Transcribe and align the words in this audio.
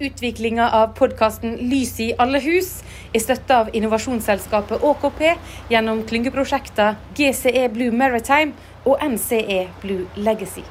Utviklinga 0.00 0.70
av 0.70 0.86
podkasten 0.96 1.56
Lys 1.68 1.98
i 2.00 2.06
alle 2.16 2.38
hus 2.40 2.68
er 3.12 3.20
støtta 3.20 3.58
av 3.60 3.74
innovasjonsselskapet 3.76 4.80
ÅKP 4.80 5.20
gjennom 5.68 6.00
klyngeprosjekter 6.08 6.96
GCE 7.18 7.66
Blue 7.74 7.92
Maritime 7.92 8.54
og 8.88 8.96
NCE 9.04 9.66
Blue 9.82 10.06
Legacy. 10.16 10.64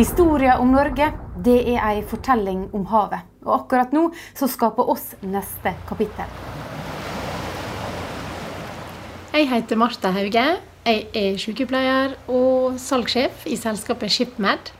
Historia 0.00 0.56
om 0.64 0.72
Norge 0.72 1.12
det 1.44 1.60
er 1.74 1.84
ei 1.90 2.00
fortelling 2.08 2.70
om 2.72 2.88
havet. 2.88 3.20
Og 3.44 3.60
akkurat 3.60 3.92
nå 3.92 4.08
så 4.32 4.48
skaper 4.48 4.88
oss 4.96 5.12
neste 5.20 5.76
kapittel. 5.84 6.53
Jeg 9.34 9.48
heter 9.50 9.74
Marta 9.74 10.12
Hauge. 10.14 10.42
Jeg 10.86 11.00
er 11.18 11.38
sykepleier 11.42 12.12
og 12.30 12.76
salgssjef 12.78 13.48
i 13.50 13.56
selskapet 13.58 14.12
ShipMed. 14.14 14.70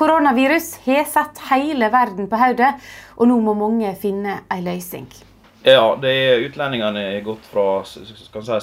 Koronavirus 0.00 0.70
har 0.86 1.04
satt 1.04 1.42
hele 1.50 1.90
verden 1.92 2.30
på 2.32 2.38
hodet, 2.40 2.70
og 3.20 3.28
nå 3.28 3.36
må 3.44 3.52
mange 3.58 3.92
finne 4.00 4.38
en 4.48 4.64
løsning. 4.64 5.04
Ja, 5.68 5.84
det 6.00 6.14
er 6.16 6.46
utlendingene 6.46 7.04
er 7.10 7.20
gått 7.28 7.44
fra 7.52 7.84
si, 7.84 8.00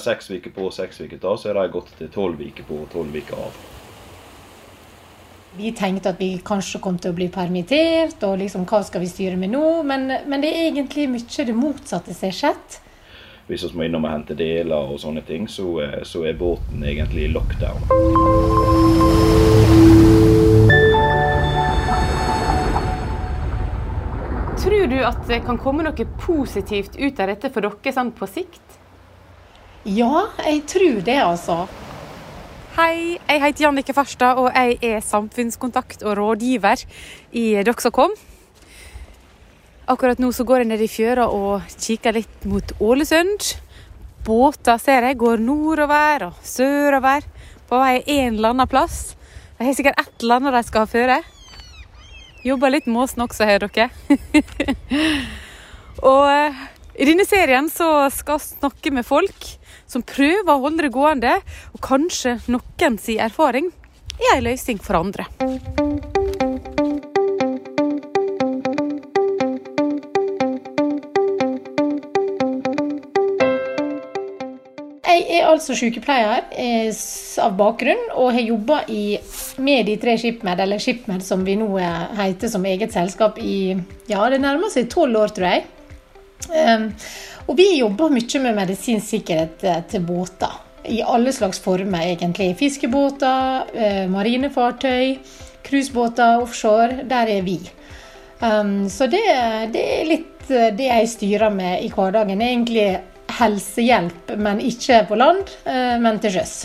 seks 0.08 0.32
uker 0.34 0.50
på 0.58 0.66
og 0.66 0.74
seks 0.74 0.98
uker 1.04 1.22
av, 1.22 1.38
så 1.38 1.52
har 1.52 1.62
de 1.62 1.76
gått 1.78 1.94
til 2.02 2.10
tolv 2.10 2.42
uker 2.42 2.66
på 2.66 2.82
og 2.82 2.90
tolv 2.90 3.14
uker 3.14 3.46
av. 3.46 3.64
Vi 5.54 5.70
tenkte 5.70 6.16
at 6.16 6.18
vi 6.18 6.32
kanskje 6.42 6.82
kom 6.82 6.98
til 6.98 7.14
å 7.14 7.20
bli 7.22 7.30
permittert, 7.30 8.18
og 8.26 8.40
liksom, 8.42 8.66
hva 8.66 8.82
skal 8.82 9.06
vi 9.06 9.14
styre 9.14 9.38
med 9.38 9.54
nå? 9.54 9.66
Men, 9.86 10.16
men 10.26 10.42
det 10.42 10.50
er 10.50 10.72
egentlig 10.72 11.12
mye 11.14 11.46
det 11.46 11.62
motsatte 11.62 12.10
som 12.10 12.32
har 12.32 12.40
skjedd. 12.42 12.82
Hvis 13.52 13.64
vi 13.68 13.76
må 13.76 13.82
innom 13.84 14.06
og 14.08 14.12
hente 14.14 14.32
deler 14.38 14.88
og 14.94 14.96
sånne 15.02 15.20
ting, 15.28 15.44
så, 15.56 15.66
er- 15.84 16.06
så 16.08 16.22
er 16.24 16.38
båten 16.40 16.86
egentlig 16.88 17.26
i 17.26 17.32
lockdown. 17.34 17.84
Tror 24.62 24.86
du 24.86 24.98
at 25.04 25.22
det 25.28 25.40
kan 25.46 25.58
komme 25.60 25.84
noe 25.86 26.04
positivt 26.22 26.94
ut 27.00 27.20
av 27.22 27.32
dette 27.32 27.50
for 27.52 27.64
dere 27.64 27.94
sånn 27.96 28.12
på 28.14 28.28
sikt? 28.30 28.78
Ja, 29.88 30.28
jeg 30.46 30.60
tror 30.70 31.00
det, 31.02 31.16
altså. 31.24 31.56
Hei, 32.76 33.18
jeg 33.28 33.40
heter 33.42 33.66
Jannike 33.66 33.92
Farstad, 33.96 34.38
og 34.40 34.52
jeg 34.54 34.78
er 34.86 35.02
samfunnskontakt 35.04 36.04
og 36.06 36.14
rådgiver 36.20 36.84
i 37.36 37.46
Doxacom. 37.66 38.14
Akkurat 39.90 40.20
nå 40.22 40.30
så 40.30 40.44
går 40.46 40.62
jeg 40.62 40.70
ned 40.70 40.82
i 40.84 40.90
fjøra 40.90 41.26
og 41.34 41.66
kikker 41.74 42.14
litt 42.14 42.44
mot 42.46 42.74
Ålesund. 42.78 43.48
Båter 44.22 44.78
ser 44.78 45.08
jeg 45.08 45.18
går 45.18 45.42
nordover 45.42 46.28
og 46.28 46.44
sørover 46.46 47.26
på 47.66 47.80
vei 47.80 47.96
en 48.18 48.36
eller 48.36 48.52
annen 48.52 48.70
plass. 48.70 49.16
De 49.58 49.66
har 49.66 49.74
sikkert 49.74 49.98
et 49.98 50.22
eller 50.22 50.38
annet 50.38 50.54
de 50.54 50.62
skal 50.68 50.84
ha 50.84 50.90
føre. 50.90 51.18
Jobber 52.46 52.74
litt 52.74 52.86
med 52.86 53.02
åsen 53.04 53.24
også, 53.26 53.46
hører 53.46 53.70
dere. 53.74 53.90
og 56.12 56.24
eh, 56.30 56.62
i 57.02 57.06
denne 57.08 57.26
serien 57.26 57.70
så 57.70 58.06
skal 58.14 58.38
vi 58.38 58.48
snakke 58.60 58.94
med 58.94 59.06
folk 59.06 59.50
som 59.90 60.06
prøver 60.06 60.50
å 60.50 60.62
holde 60.62 60.86
det 60.86 60.94
gående, 60.94 61.36
og 61.74 61.84
kanskje 61.84 62.38
noen 62.50 62.98
sin 63.02 63.22
erfaring 63.22 63.70
er 64.18 64.38
en 64.38 64.50
løsning 64.50 64.82
for 64.82 65.02
andre. 65.02 65.26
Altså 75.52 75.76
sykepleier 75.76 76.46
eh, 76.58 76.88
av 77.42 77.54
bakgrunn 77.58 78.08
og 78.16 78.32
har 78.36 78.44
jobba 78.44 78.80
med 79.62 79.86
de 79.88 79.96
tre 80.00 80.16
ShipMed, 80.20 80.60
eller 80.64 80.82
ShipMed 80.82 81.24
som 81.24 81.44
vi 81.46 81.56
nå 81.60 81.68
heter 82.18 82.50
som 82.50 82.64
eget 82.68 82.94
selskap, 82.94 83.38
i 83.38 83.76
ja, 84.10 84.24
det 84.32 84.40
nærmer 84.42 84.72
seg 84.72 84.90
tolv 84.92 85.20
år, 85.22 85.34
tror 85.36 85.48
jeg. 85.50 85.64
Um, 86.50 86.88
og 87.46 87.56
vi 87.58 87.68
jobber 87.78 88.12
mye 88.12 88.42
med 88.42 88.58
medisinsk 88.58 89.14
sikkerhet 89.14 89.64
eh, 89.66 89.80
til 89.90 90.04
båter. 90.06 90.58
I 90.90 90.98
alle 91.06 91.30
slags 91.34 91.60
former, 91.62 92.02
egentlig. 92.02 92.56
Fiskebåter, 92.58 93.70
eh, 93.74 94.02
marinefartøy, 94.10 95.16
cruisebåter 95.62 96.42
offshore. 96.42 97.04
Der 97.06 97.30
er 97.38 97.46
vi. 97.46 97.60
Um, 98.42 98.88
så 98.90 99.06
det, 99.06 99.22
det 99.74 99.86
er 100.00 100.08
litt 100.08 100.28
det 100.50 100.88
jeg 100.88 101.08
styrer 101.08 101.52
med 101.54 101.84
i 101.84 101.90
hverdagen. 101.94 102.42
Egentlig 102.42 102.88
helsehjelp, 103.38 104.34
men 104.38 104.62
ikke 104.64 105.02
på 105.08 105.18
land, 105.18 105.50
eh, 105.66 105.96
men 106.02 106.20
til 106.22 106.36
sjøs. 106.36 106.56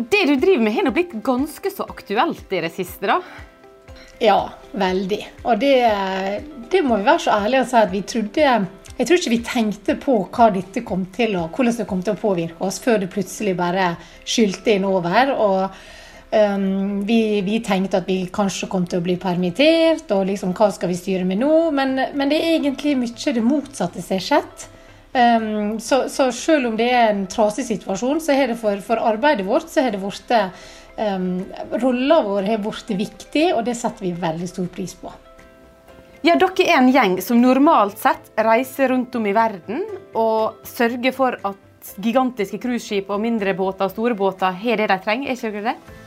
Det 0.00 0.24
du 0.28 0.34
driver 0.40 0.64
med, 0.64 0.74
har 0.74 0.86
nå 0.86 0.92
blitt 0.96 1.12
ganske 1.24 1.72
så 1.72 1.84
aktuelt 1.88 2.52
i 2.56 2.62
det 2.64 2.72
siste, 2.72 3.08
da. 3.10 3.20
Ja, 4.20 4.50
veldig. 4.76 5.20
Og 5.48 5.60
det, 5.60 5.76
det 6.72 6.82
må 6.84 6.98
vi 7.00 7.08
være 7.08 7.24
så 7.24 7.38
ærlige 7.40 7.64
og 7.64 7.70
si 7.70 7.78
at 7.80 7.92
vi 7.92 8.02
trodde 8.04 8.48
Jeg 9.00 9.06
tror 9.08 9.16
ikke 9.16 9.32
vi 9.32 9.44
tenkte 9.44 9.94
på 9.96 10.16
hva 10.28 10.50
dette 10.52 10.82
kom 10.84 11.06
til 11.14 11.38
å, 11.40 11.46
hvordan 11.48 11.78
det 11.78 11.86
kom 11.88 12.02
til 12.04 12.12
å 12.12 12.20
påvirke 12.20 12.66
oss, 12.66 12.76
før 12.84 13.00
det 13.00 13.08
plutselig 13.12 13.54
bare 13.56 13.94
skylte 14.28 14.74
inn 14.76 14.84
over. 14.84 15.32
og 15.32 15.62
um, 16.36 17.00
vi, 17.08 17.40
vi 17.46 17.62
tenkte 17.64 18.02
at 18.02 18.10
vi 18.10 18.26
kanskje 18.32 18.68
kom 18.68 18.84
til 18.84 19.00
å 19.00 19.06
bli 19.06 19.16
permittert, 19.16 20.04
og 20.12 20.28
liksom, 20.28 20.52
hva 20.52 20.68
skal 20.74 20.92
vi 20.92 20.98
styre 21.00 21.24
med 21.24 21.40
nå? 21.40 21.70
Men, 21.72 21.96
men 22.12 22.28
det 22.28 22.42
er 22.42 22.58
egentlig 22.58 22.98
mye 23.00 23.34
det 23.38 23.46
motsatte 23.46 24.04
som 24.04 24.18
har 24.18 24.26
skjedd. 24.26 24.68
Um, 25.10 25.80
så, 25.82 26.04
så 26.08 26.28
selv 26.32 26.68
om 26.68 26.76
det 26.78 26.86
er 26.94 27.08
en 27.10 27.24
trasig 27.30 27.64
situasjon, 27.66 28.20
så 28.22 28.36
har 28.36 28.52
det 28.52 28.60
for, 28.60 28.78
for 28.84 29.00
arbeidet 29.02 29.46
vårt 29.46 29.66
så 29.70 29.82
har 29.82 29.90
det 29.94 29.98
blitt 30.02 30.30
um, 31.00 31.32
Rolla 31.82 32.20
vår 32.28 32.46
har 32.46 32.62
blitt 32.62 32.92
viktig, 32.94 33.48
og 33.56 33.64
det 33.66 33.74
setter 33.78 34.06
vi 34.06 34.12
veldig 34.14 34.50
stor 34.50 34.68
pris 34.70 34.94
på. 34.94 35.10
Ja, 36.22 36.36
Dere 36.36 36.66
er 36.66 36.76
en 36.76 36.92
gjeng 36.92 37.16
som 37.24 37.40
normalt 37.40 37.98
sett 37.98 38.30
reiser 38.36 38.92
rundt 38.92 39.14
om 39.16 39.26
i 39.26 39.34
verden 39.34 39.82
og 40.14 40.60
sørger 40.68 41.14
for 41.16 41.38
at 41.48 41.94
gigantiske 42.04 42.60
cruiseskip 42.60 43.08
og 43.10 43.22
mindre 43.22 43.54
båter 43.56 43.88
og 43.88 43.94
store 43.94 44.14
båter 44.18 44.52
har 44.52 44.82
det 44.82 44.90
de 44.92 44.98
trenger. 45.00 45.30
Er 45.30 45.38
ikke 45.38 45.54
dere 45.56 45.72
det? 45.72 45.99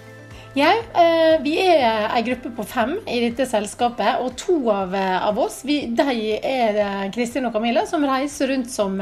Ja, 0.56 0.69
eh, 0.94 1.41
vi 1.41 1.56
er 1.58 2.12
en 2.14 2.25
gruppe 2.25 2.52
på 2.53 2.64
fem 2.64 2.91
i 3.09 3.16
dette 3.24 3.47
selskapet, 3.50 4.19
og 4.22 4.36
to 4.38 4.59
av, 4.69 4.91
eh, 4.94 5.24
av 5.25 5.40
oss 5.41 5.64
vi, 5.66 5.80
de 5.90 6.14
er 6.38 6.78
eh, 6.78 7.08
Kristin 7.16 7.47
og 7.50 7.56
Camilla, 7.56 7.88
som 7.90 8.06
reiser 8.06 8.53
rundt 8.53 8.69
som 8.69 9.02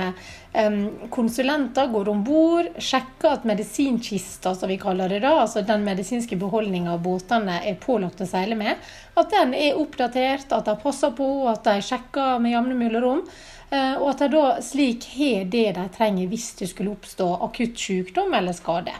konsulenter, 1.11 1.87
går 1.87 2.09
om 2.11 2.23
bord, 2.27 2.65
sjekker 2.75 3.29
at 3.29 3.45
medisinkista, 3.47 4.51
som 4.55 4.67
vi 4.67 4.75
kaller 4.79 5.11
det 5.11 5.21
da, 5.23 5.33
altså 5.43 5.61
den 5.63 5.85
medisinske 5.85 6.35
beholdninga 6.39 6.97
båtene 6.99 7.61
er 7.67 7.77
pålagt 7.79 8.23
å 8.23 8.27
seile 8.27 8.57
med, 8.59 8.79
at 9.15 9.31
den 9.31 9.53
er 9.55 9.79
oppdatert, 9.79 10.51
at 10.51 10.67
de 10.67 10.75
passer 10.83 11.15
på, 11.15 11.29
at 11.51 11.63
de 11.67 11.77
sjekker 11.87 12.43
med 12.43 12.51
jevne 12.51 12.75
mellomrom. 12.79 13.23
Og 13.71 14.09
at 14.11 14.25
de 14.25 14.27
da 14.33 14.43
slik 14.59 15.07
har 15.13 15.47
det 15.47 15.69
de 15.79 15.87
trenger 15.95 16.27
hvis 16.27 16.49
det 16.59 16.67
skulle 16.73 16.97
oppstå 16.97 17.29
akutt 17.47 17.79
sykdom 17.79 18.35
eller 18.35 18.51
skade. 18.51 18.99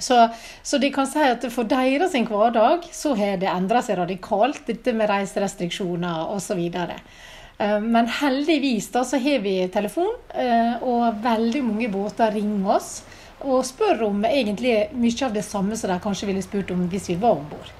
Så, 0.00 0.28
så 0.62 0.80
de 0.80 0.90
kan 0.94 1.08
si 1.08 1.22
at 1.24 1.46
for 1.52 1.68
deres 1.68 2.14
hverdag 2.14 2.88
så 2.92 3.14
har 3.18 3.40
det 3.40 3.50
endra 3.52 3.82
seg 3.84 4.00
radikalt, 4.00 4.64
dette 4.66 4.94
med 4.96 5.10
reiserestriksjoner 5.10 6.34
osv. 6.34 6.60
Eh, 7.60 7.80
Men 7.80 8.10
heldigvis 8.20 8.90
da 8.92 9.04
så 9.04 9.20
har 9.20 9.42
vi 9.44 9.56
telefon, 9.72 10.14
eh, 10.34 10.76
og 10.82 11.22
veldig 11.22 11.64
mange 11.64 11.90
båter 11.92 12.32
ringer 12.36 12.76
oss 12.76 12.92
og 13.40 13.64
spør 13.64 14.02
om 14.10 14.24
egentlig 14.28 14.90
mye 14.92 15.26
av 15.26 15.36
det 15.36 15.44
samme 15.46 15.76
som 15.76 15.90
de 15.90 16.00
kanskje 16.02 16.28
ville 16.28 16.44
spurt 16.44 16.72
om 16.74 16.88
hvis 16.92 17.08
vi 17.12 17.20
var 17.20 17.38
om 17.38 17.46
bord. 17.48 17.79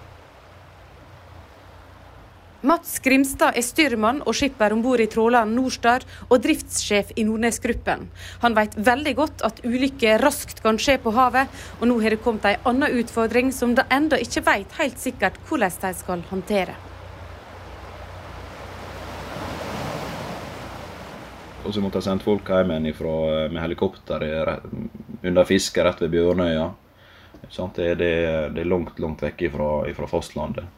Mats 2.60 2.98
Grimstad 3.00 3.56
er 3.56 3.64
styrmann 3.64 4.18
og 4.28 4.34
skipper 4.36 4.74
om 4.74 4.82
bord 4.84 5.00
i 5.00 5.06
tråleren 5.08 5.54
Norstar 5.56 6.02
og 6.26 6.42
driftssjef 6.44 7.14
i 7.16 7.24
Nordnesgruppen. 7.24 8.02
Han 8.42 8.56
vet 8.58 8.74
veldig 8.76 9.14
godt 9.16 9.44
at 9.48 9.62
ulykker 9.64 10.20
raskt 10.20 10.60
kan 10.60 10.76
skje 10.76 10.98
på 11.00 11.14
havet, 11.16 11.48
og 11.80 11.88
nå 11.88 11.96
har 12.04 12.12
det 12.12 12.20
kommet 12.20 12.44
en 12.50 12.66
annen 12.68 12.98
utfordring 13.00 13.48
som 13.56 13.72
de 13.78 13.86
ennå 13.88 14.18
ikke 14.20 14.42
vet 14.44 14.76
helt 14.76 15.00
sikkert 15.00 15.38
hvordan 15.48 15.78
de 15.80 15.92
skal 16.02 16.24
håndtere. 16.28 16.74
Og 21.64 21.72
så 21.72 21.80
måtte 21.80 22.00
jeg 22.00 22.08
sendt 22.10 22.26
folk 22.26 22.48
hjem 22.50 22.74
igjen 22.74 23.54
med 23.54 23.60
helikopter 23.62 24.26
under 25.22 25.48
fiske 25.48 25.84
rett 25.84 26.00
ved 26.04 26.12
Bjørnøya. 26.12 26.68
Det, 27.48 27.88
er- 27.88 28.64
langt, 28.68 29.00
langt 29.00 29.24
vekk 29.24 29.46
ifra 29.48 30.10
fastlandet. 30.12 30.68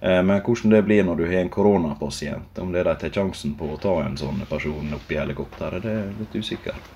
Eh, 0.00 0.22
Men 0.22 0.40
hvordan 0.40 0.70
det 0.70 0.82
blir 0.82 1.04
når 1.04 1.16
du 1.16 1.26
har 1.26 1.40
en 1.40 1.48
koronapasient, 1.48 2.58
om 2.58 2.72
det 2.72 2.82
de 2.84 2.94
tar 2.96 3.10
sjansen 3.10 3.54
på 3.54 3.68
å 3.74 3.76
ta 3.76 3.98
en 4.02 4.16
sånn 4.16 4.40
person 4.48 4.94
opp 4.96 5.12
i 5.12 5.18
helikopteret, 5.20 5.82
det 5.82 5.92
er 5.92 6.10
litt 6.18 6.34
usikkert. 6.34 6.90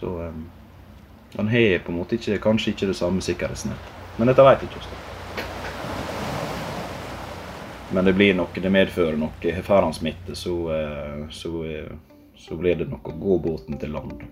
Så 0.00 0.14
eh, 0.24 0.40
han 1.36 1.48
har 1.48 1.78
på 1.84 1.92
en 1.92 2.00
måte 2.00 2.16
ikke, 2.16 2.40
kanskje 2.40 2.72
ikke 2.72 2.90
det 2.90 2.96
samme 2.96 3.20
sikkerhetsnettet. 3.20 3.96
Men 4.16 4.32
dette 4.32 4.44
vet 4.44 4.64
ikke 4.64 4.84
vi. 4.86 5.06
Men 7.92 8.04
det 8.06 8.12
blir 8.14 8.34
nok, 8.38 8.54
det 8.62 8.70
medfører 8.70 9.16
noe. 9.18 9.54
Får 9.66 9.82
han 9.82 9.94
smitte, 9.94 10.34
så, 10.38 10.56
eh, 10.72 11.24
så, 11.30 11.52
så 12.38 12.56
blir 12.56 12.80
det 12.80 12.88
nok 12.88 13.12
å 13.12 13.18
gå 13.18 13.38
båten 13.50 13.78
til 13.78 13.92
land. 13.92 14.24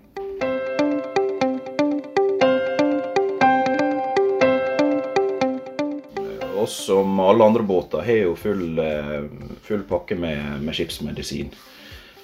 Oss, 6.59 6.75
som 6.85 7.19
alle 7.19 7.45
andre 7.45 7.63
båter, 7.63 8.03
har 8.05 8.23
jo 8.23 8.35
full, 8.35 8.79
eh, 8.79 9.23
full 9.65 9.83
pakke 9.89 10.15
med, 10.15 10.61
med, 10.61 10.75
skipsmedisin. 10.75 11.51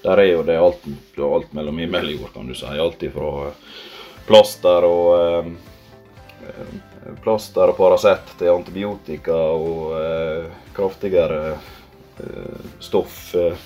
Der 0.03 0.21
er 0.21 0.31
jo 0.31 0.43
det 0.45 0.57
alt, 0.61 0.83
alt 1.17 1.53
mellom 1.53 1.79
himmel 1.81 2.11
kan 2.33 2.47
du 2.47 2.55
si. 2.55 2.69
Alt 2.69 3.03
ifra 3.03 3.49
plaster 4.27 4.85
og 4.85 5.13
eh, 5.19 6.65
plaster 7.23 7.71
og 7.71 7.77
Paracet 7.77 8.35
til 8.39 8.53
antibiotika 8.53 9.37
og 9.55 9.95
eh, 9.99 10.51
kraftigere 10.75 11.55
eh, 11.55 12.67
stoff 12.79 13.33
eh, 13.35 13.57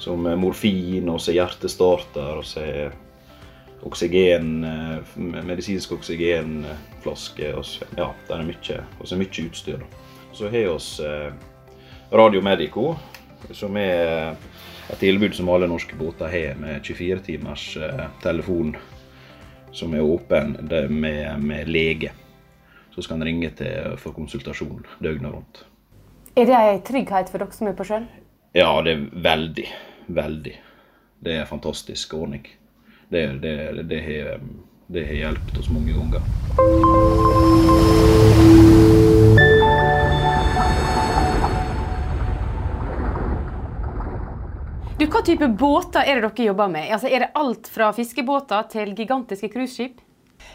som 0.00 0.24
morfin 0.40 1.08
og 1.12 1.20
så 1.20 1.34
hjertestarter 1.36 2.40
og 2.40 2.46
så 2.48 2.64
oksygen, 3.86 4.64
eh, 4.64 5.16
medisinsk 5.44 5.92
oksygenflaske. 5.92 7.52
Så, 7.62 7.88
ja, 7.96 8.10
det 8.28 8.36
er 8.36 8.46
mye, 8.46 8.78
og 8.98 9.08
så 9.08 9.18
mye 9.20 9.46
utstyr. 9.46 9.84
Så 10.32 10.48
har 10.48 10.56
vi 10.58 10.66
oss 10.70 11.00
eh, 11.00 11.32
Radio 12.12 12.42
Medico, 12.42 12.94
som 13.52 13.76
er 13.76 14.36
et 14.90 14.98
tilbud 14.98 15.34
som 15.34 15.48
alle 15.48 15.68
norske 15.70 15.96
båter 15.98 16.30
har, 16.30 16.56
med 16.58 16.82
24 16.84 17.20
timers 17.26 17.76
eh, 17.76 18.08
telefon 18.22 18.76
som 19.72 19.94
er 19.94 20.02
åpen 20.02 20.56
med, 20.90 21.38
med 21.38 21.68
lege 21.70 22.10
så 22.90 23.02
skal 23.02 23.20
en 23.20 23.24
ringe 23.24 23.50
til 23.56 23.96
for 24.00 24.12
konsultasjon 24.16 24.82
døgnet 25.02 25.32
rundt. 25.32 25.62
Er 26.36 26.46
det 26.46 26.56
en 26.58 26.82
trygghet 26.86 27.30
for 27.30 27.42
dere 27.42 27.56
som 27.56 27.70
er 27.70 27.76
på 27.78 27.86
sjøen? 27.86 28.08
Ja, 28.54 28.70
det 28.84 28.96
er 28.96 29.04
veldig. 29.24 29.66
Veldig. 30.10 30.54
Det 31.24 31.34
er 31.34 31.44
en 31.44 31.50
fantastisk 31.50 32.14
ordning. 32.18 32.46
Det, 33.10 33.26
det, 33.26 33.82
det, 33.82 34.00
har, 34.00 34.40
det 34.86 35.06
har 35.06 35.14
hjulpet 35.14 35.58
oss 35.58 35.68
mange 35.70 35.92
ganger. 35.92 36.20
Du, 44.98 45.06
Hva 45.10 45.24
type 45.26 45.48
båter 45.48 46.06
er 46.06 46.20
det 46.20 46.28
dere 46.28 46.48
jobber 46.52 46.70
med? 46.70 46.86
Altså, 46.94 47.10
er 47.10 47.24
det 47.24 47.32
alt 47.34 47.66
fra 47.74 47.90
fiskebåter 47.98 48.70
til 48.70 48.94
gigantiske 48.94 49.50
cruiseskip? 49.50 49.98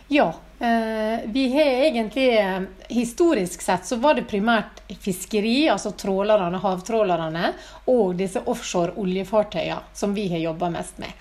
Ja. 0.07 0.31
Eh, 0.59 1.27
vi 1.27 1.49
har 1.51 1.75
egentlig 1.91 2.29
eh, 2.39 2.61
Historisk 2.87 3.61
sett 3.61 3.83
så 3.83 3.99
var 3.99 4.15
det 4.15 4.29
primært 4.31 4.79
fiskeri, 5.03 5.65
altså 5.67 5.91
trålerne, 5.91 6.63
havtrålerne, 6.63 7.51
og 7.91 8.15
disse 8.15 8.47
offshore 8.47 8.95
oljefartøyene 8.95 9.83
som 9.91 10.15
vi 10.15 10.29
har 10.31 10.47
jobba 10.53 10.71
mest 10.79 11.03
med. 11.03 11.11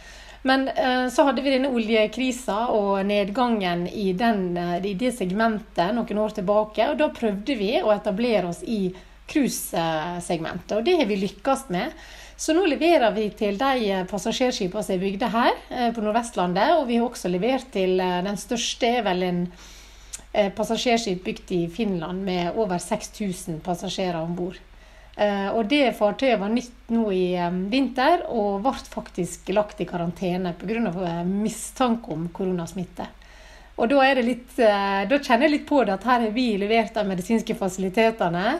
Men 0.45 0.69
eh, 0.69 1.07
så 1.13 1.25
hadde 1.29 1.45
vi 1.45 1.55
denne 1.55 1.73
oljekrisa 1.73 2.67
og 2.75 3.01
nedgangen 3.09 3.87
i, 3.89 4.11
den, 4.13 4.59
i 4.59 4.93
det 5.01 5.15
segmentet 5.17 5.95
noen 5.97 6.21
år 6.21 6.37
tilbake. 6.37 6.91
Og 6.93 7.01
da 7.01 7.09
prøvde 7.17 7.57
vi 7.59 7.73
å 7.81 7.93
etablere 7.95 8.51
oss 8.53 8.61
i 8.63 8.89
cruisesegmentet, 9.31 10.77
og 10.77 10.85
det 10.85 10.99
har 11.01 11.09
vi 11.09 11.17
lykkes 11.23 11.69
med. 11.73 11.95
Så 12.37 12.55
nå 12.55 12.65
leverer 12.67 13.13
vi 13.15 13.29
til 13.39 13.59
de 13.61 13.87
eh, 13.93 14.03
passasjerskipene 14.11 14.83
som 14.83 14.97
er 14.97 15.03
bygde 15.03 15.31
her 15.31 15.53
eh, 15.71 15.91
på 15.95 16.03
Nordvestlandet. 16.03 16.75
Og 16.81 16.89
vi 16.89 16.99
har 16.99 17.07
også 17.07 17.31
levert 17.31 17.71
til 17.75 18.01
eh, 18.03 18.21
den 18.27 18.39
største, 18.41 18.91
er 18.99 19.07
vel 19.07 19.27
en 19.29 19.47
passasjerskip 20.35 21.21
bygd 21.23 21.51
i 21.55 21.61
Finland 21.71 22.25
med 22.27 22.57
over 22.59 22.81
6000 22.83 23.61
passasjerer 23.63 24.19
om 24.19 24.33
bord. 24.35 24.57
Og 25.15 25.69
det 25.71 25.93
fartøyet 25.95 26.41
var 26.41 26.51
nytt 26.51 26.89
nå 26.91 27.05
i 27.15 27.37
vinter 27.71 28.25
og 28.35 28.65
ble 28.65 28.73
faktisk 28.91 29.53
lagt 29.55 29.79
i 29.79 29.87
karantene 29.87 30.51
pga. 30.59 31.23
mistanke 31.23 32.11
om 32.11 32.25
koronasmitte. 32.35 33.07
Og 33.79 33.93
da, 33.93 34.09
litt, 34.19 34.57
da, 34.57 35.21
kjenner 35.21 35.47
jeg 35.47 35.53
litt 35.53 35.69
på 35.69 35.85
det 35.87 35.95
at 35.95 36.09
her 36.11 36.27
har 36.27 36.35
vi 36.35 36.49
levert 36.59 36.99
de 36.99 37.07
medisinske 37.07 37.55
fasilitetene. 37.55 38.59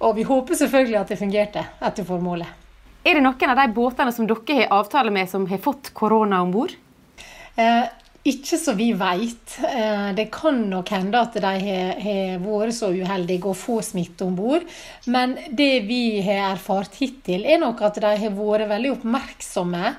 Og 0.00 0.16
vi 0.16 0.24
håper 0.24 0.56
selvfølgelig 0.56 0.98
at 1.00 1.12
det 1.12 1.20
fungerte 1.20 1.64
etter 1.84 2.08
formålet. 2.08 2.48
Er 3.04 3.16
det 3.16 3.24
noen 3.24 3.52
av 3.52 3.58
de 3.60 3.72
båtene 3.72 4.12
som 4.12 4.28
dere 4.28 4.56
har 4.62 4.74
avtale 4.80 5.12
med, 5.12 5.28
som 5.28 5.46
har 5.48 5.60
fått 5.60 5.92
korona 5.96 6.42
om 6.44 6.52
bord? 6.52 6.72
Eh, 7.56 7.84
ikke 8.30 8.58
så 8.60 8.74
vi 8.78 8.90
veit. 8.98 9.56
Eh, 9.66 10.10
det 10.16 10.28
kan 10.34 10.62
nok 10.70 10.92
hende 10.94 11.20
at 11.20 11.38
de 11.42 11.52
har, 11.66 12.42
vært 12.42 12.76
så 12.76 12.92
uheldige 12.94 13.50
å 13.50 13.56
få 13.56 13.80
smitte 13.84 14.26
om 14.26 14.36
bord. 14.38 14.66
Men 15.10 15.36
det 15.50 15.84
vi 15.88 16.20
har 16.26 16.54
erfart 16.54 16.98
hittil, 17.00 17.44
er 17.44 17.62
nok 17.62 17.82
at 17.86 18.00
de 18.02 18.14
har 18.24 18.38
vært 18.38 18.70
veldig 18.70 18.94
oppmerksomme 18.98 19.94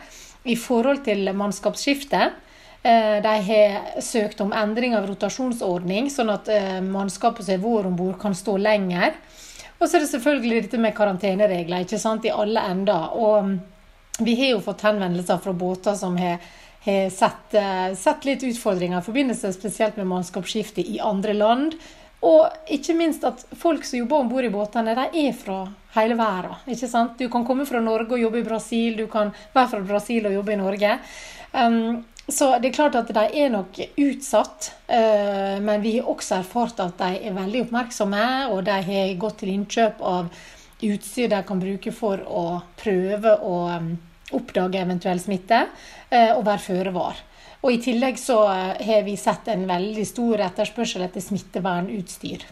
i 0.50 0.56
forhold 0.58 1.04
til 1.06 1.30
mannskapsskifte. 1.38 2.32
Eh, 2.84 3.18
de 3.22 3.34
har 3.48 4.02
søkt 4.02 4.42
om 4.42 4.54
endring 4.58 4.96
av 4.98 5.06
rotasjonsordning, 5.06 6.10
sånn 6.10 6.32
at 6.34 6.50
eh, 6.50 6.80
mannskapet 6.82 7.46
som 7.46 7.54
har 7.54 7.62
vært 7.62 7.92
om 7.92 8.00
bord, 8.00 8.18
kan 8.22 8.34
stå 8.38 8.58
lenger. 8.58 9.20
Og 9.78 9.88
så 9.88 9.98
er 9.98 10.04
det 10.04 10.12
selvfølgelig 10.12 10.64
dette 10.66 10.80
med 10.82 10.96
karanteneregler 10.98 11.86
ikke 11.86 12.02
sant, 12.02 12.26
i 12.26 12.34
alle 12.34 12.64
ender. 12.70 13.14
Og 13.18 13.46
mm, 13.46 13.54
vi 14.26 14.36
har 14.40 14.56
jo 14.56 14.64
fått 14.66 14.86
henvendelser 14.86 15.42
fra 15.42 15.54
båter 15.58 15.98
som 15.98 16.18
har, 16.22 16.42
har 16.86 17.10
sett, 17.14 17.56
uh, 17.56 17.96
sett, 17.98 18.26
litt 18.26 18.44
utfordringer 18.44 19.02
i 19.02 19.06
forbindelse 19.06 19.54
spesielt 19.54 19.98
med 20.00 20.10
mannskapsskifte 20.10 20.82
i 20.82 21.00
andre 21.00 21.34
land. 21.38 21.76
Og 22.22 22.70
ikke 22.70 22.94
minst 22.94 23.24
at 23.26 23.42
folk 23.58 23.86
som 23.86 23.98
jobber 24.00 24.22
om 24.22 24.30
bord 24.30 24.46
i 24.46 24.54
båtene, 24.54 24.94
de 24.98 25.26
er 25.26 25.34
fra 25.34 25.64
hele 25.96 26.16
verden. 26.20 26.60
ikke 26.70 26.90
sant? 26.90 27.18
Du 27.18 27.30
kan 27.30 27.46
komme 27.46 27.66
fra 27.66 27.82
Norge 27.82 28.16
og 28.16 28.22
jobbe 28.22 28.42
i 28.42 28.46
Brasil, 28.46 28.96
du 28.98 29.08
kan 29.10 29.34
være 29.54 29.72
fra 29.74 29.82
Brasil 29.94 30.30
og 30.30 30.36
jobbe 30.38 30.54
i 30.54 30.62
Norge. 30.62 30.96
Um, 31.52 32.04
så 32.28 32.54
det 32.62 32.70
er 32.70 32.76
klart 32.78 32.96
at 32.96 33.10
de 33.12 33.24
er 33.42 33.50
nok 33.52 33.80
utsatt, 33.98 34.72
uh, 34.88 35.58
men 35.66 35.82
vi 35.82 35.98
har 35.98 36.14
også 36.14 36.38
erfart 36.40 36.80
at 36.86 37.02
de 37.02 37.26
er 37.26 37.36
veldig 37.36 37.66
oppmerksomme, 37.66 38.28
og 38.54 38.64
de 38.70 38.78
har 38.86 39.18
gått 39.20 39.42
til 39.42 39.56
innkjøp 39.56 40.06
av 40.06 40.30
utstyr 40.82 41.30
de 41.30 41.42
kan 41.46 41.60
bruke 41.62 41.92
for 41.94 42.22
å 42.26 42.46
prøve 42.80 43.36
å 43.42 43.58
um, 43.82 43.92
oppdage 44.38 44.80
eventuell 44.82 45.20
smitte, 45.22 45.66
eh, 46.10 46.32
og 46.36 46.46
være 46.48 46.66
føre 46.66 46.94
var. 46.96 47.20
Og 47.62 47.76
I 47.76 47.82
tillegg 47.84 48.18
så 48.20 48.40
eh, 48.52 48.82
har 48.88 49.04
vi 49.06 49.18
sett 49.20 49.52
en 49.54 49.68
veldig 49.70 50.06
stor 50.08 50.46
etterspørsel 50.48 51.06
etter 51.06 51.24
smittevernutstyr. 51.24 52.48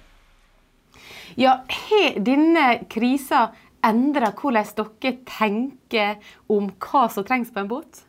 Ja, 1.40 1.62
Har 1.70 2.20
denne 2.26 2.68
krisa 2.90 3.50
endra 3.86 4.34
hvordan 4.36 4.68
dere 4.76 5.16
tenker 5.30 6.34
om 6.52 6.72
hva 6.84 7.08
som 7.14 7.26
trengs 7.26 7.54
på 7.54 7.64
en 7.64 7.72
båt? 7.72 8.04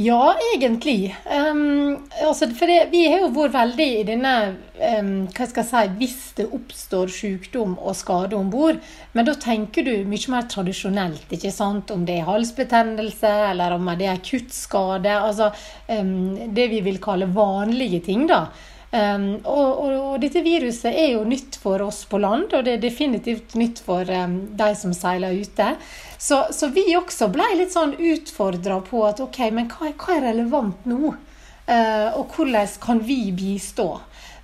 Ja, 0.00 0.34
egentlig. 0.54 1.14
Um, 1.52 1.98
altså, 2.24 2.48
for 2.56 2.66
det, 2.66 2.88
vi 2.90 3.02
har 3.12 3.20
jo 3.20 3.28
vært 3.34 3.52
veldig 3.52 3.88
i 3.98 4.04
denne 4.08 4.32
um, 4.80 5.10
hva 5.28 5.46
skal 5.50 5.60
jeg 5.60 5.68
si, 5.68 5.82
Hvis 5.98 6.16
det 6.38 6.46
oppstår 6.56 7.12
sykdom 7.12 7.74
og 7.76 7.98
skade 7.98 8.38
om 8.38 8.48
bord, 8.50 8.80
men 9.12 9.28
da 9.28 9.36
tenker 9.36 9.84
du 9.84 9.92
mye 10.08 10.32
mer 10.32 10.48
tradisjonelt. 10.48 11.28
ikke 11.28 11.52
sant? 11.52 11.92
Om 11.92 12.06
det 12.08 12.18
er 12.18 12.30
halsbetennelse, 12.30 13.34
eller 13.52 13.76
om 13.76 13.92
det 13.92 14.08
er 14.08 14.16
akuttskade. 14.16 15.12
Altså 15.12 15.52
um, 15.88 16.54
det 16.56 16.70
vi 16.72 16.80
vil 16.88 17.00
kalle 17.02 17.28
vanlige 17.28 18.00
ting, 18.08 18.24
da. 18.32 18.46
Um, 18.92 19.38
og, 19.48 19.68
og, 19.80 19.92
og, 19.96 20.16
dette 20.20 20.42
viruset 20.44 20.92
er 20.92 21.14
jo 21.14 21.22
nytt 21.24 21.56
for 21.56 21.80
oss 21.80 22.02
på 22.04 22.18
land, 22.20 22.50
og 22.52 22.66
det 22.66 22.74
er 22.74 22.82
definitivt 22.82 23.54
nytt 23.56 23.80
for 23.80 24.04
um, 24.04 24.34
de 24.58 24.68
som 24.76 24.92
seiler 24.92 25.32
ute. 25.32 25.68
Så, 26.20 26.42
så 26.52 26.68
vi 26.74 26.84
også 26.98 27.30
ble 27.32 27.46
litt 27.56 27.72
sånn 27.72 27.94
utfordra 27.96 28.82
på 28.84 29.00
at 29.08 29.22
ok, 29.24 29.38
men 29.56 29.70
hva, 29.72 29.94
hva 29.96 30.18
er 30.18 30.26
relevant 30.28 30.84
nå? 30.84 31.14
Uh, 31.62 32.08
og 32.18 32.36
hvordan 32.36 32.68
kan 32.82 33.00
vi 33.06 33.22
bistå? 33.32 33.88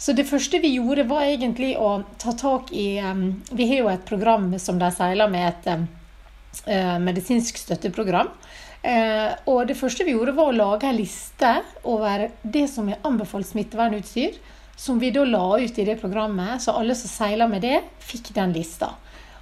Så 0.00 0.14
det 0.16 0.28
første 0.30 0.62
vi 0.62 0.76
gjorde, 0.78 1.04
var 1.10 1.26
egentlig 1.26 1.74
å 1.76 1.98
ta 2.22 2.32
tak 2.38 2.72
i 2.72 3.02
um, 3.04 3.42
Vi 3.50 3.66
har 3.68 3.82
jo 3.82 3.92
et 3.92 4.08
program 4.08 4.52
som 4.62 4.78
de 4.80 4.88
seiler 4.94 5.28
med, 5.28 5.60
et 5.68 6.68
uh, 6.72 6.96
medisinsk 7.04 7.60
støtteprogram. 7.60 8.32
Eh, 8.82 9.32
og 9.50 9.66
det 9.66 9.76
første 9.78 10.06
vi 10.06 10.14
gjorde, 10.14 10.36
var 10.36 10.52
å 10.52 10.56
lage 10.56 10.88
en 10.88 10.98
liste 10.98 11.50
over 11.88 12.28
det 12.42 12.66
som 12.70 12.88
er 12.90 13.02
anbefalt 13.06 13.48
smittevernutstyr. 13.48 14.38
Som 14.78 15.00
vi 15.02 15.10
da 15.10 15.24
la 15.26 15.58
ut 15.58 15.78
i 15.78 15.86
det 15.88 15.98
programmet, 15.98 16.62
så 16.62 16.76
alle 16.78 16.94
som 16.94 17.10
seiler 17.10 17.50
med 17.50 17.64
det, 17.66 17.80
fikk 17.98 18.30
den 18.36 18.54
lista. 18.54 18.92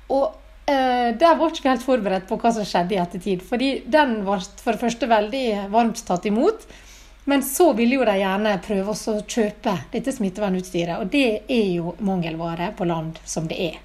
Og 0.09 0.33
eh, 0.65 1.13
der 1.13 1.37
var 1.37 1.53
ikke 1.53 1.67
vi 1.67 1.73
helt 1.75 1.85
forberedt 1.85 2.29
på 2.31 2.39
hva 2.41 2.55
som 2.57 2.65
skjedde 2.65 2.97
i 2.97 3.01
ettertid. 3.03 3.45
Fordi 3.45 3.71
den 3.85 4.23
ble 4.25 4.41
for 4.63 4.73
det 4.73 4.83
første 4.83 5.11
veldig 5.11 5.47
varmt 5.75 6.01
tatt 6.09 6.29
imot. 6.31 6.65
Men 7.29 7.43
så 7.43 7.73
ville 7.75 7.99
jo 7.99 8.07
de 8.07 8.21
gjerne 8.21 8.53
prøve 8.63 8.95
å 8.95 9.17
kjøpe 9.27 9.73
dette 9.93 10.15
smittevernutstyret. 10.15 11.01
Og 11.03 11.11
det 11.11 11.43
er 11.51 11.69
jo 11.75 11.97
mangelvare 12.07 12.71
på 12.79 12.87
land 12.87 13.19
som 13.27 13.49
det 13.51 13.59
er. 13.73 13.81